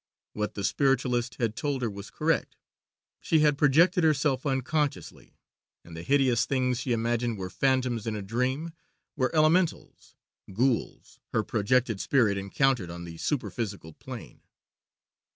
What 0.33 0.55
the 0.55 0.63
spiritualist 0.63 1.35
had 1.35 1.55
told 1.55 1.83
her 1.83 1.89
was 1.91 2.09
correct 2.09 2.55
she 3.19 3.41
had 3.41 3.55
projected 3.55 4.03
herself 4.03 4.47
unconsciously, 4.47 5.37
and 5.85 5.95
the 5.95 6.01
hideous 6.01 6.47
things 6.47 6.79
she 6.79 6.91
imagined 6.91 7.37
were 7.37 7.51
phantoms 7.51 8.07
in 8.07 8.15
a 8.15 8.23
dream 8.23 8.73
were 9.15 9.29
Elementals 9.35 10.15
ghouls 10.51 11.19
her 11.33 11.43
projected 11.43 12.01
spirit 12.01 12.35
encountered 12.35 12.89
on 12.89 13.03
the 13.03 13.17
superphysical 13.19 13.93
plane. 13.93 14.41